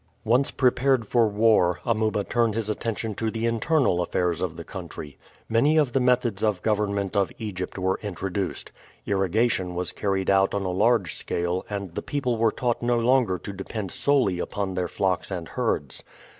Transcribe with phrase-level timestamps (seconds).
[0.23, 5.15] Once prepared for war, Amuba turned his attention to the internal affairs of the country.
[5.47, 8.71] Many of the methods of government of Egypt were introduced.
[9.05, 13.37] Irrigation was carried out on a large scale and the people were taught no longer
[13.37, 16.01] to depend solely upon their flocks and herds.